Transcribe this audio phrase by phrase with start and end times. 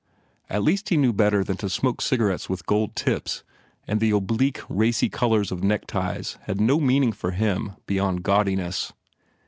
[0.49, 3.43] At least he knew better than to smoke cigarettes with gold tips
[3.87, 8.93] and the oblique, racy colours of neckties had no meaning for him beyond gaudiness.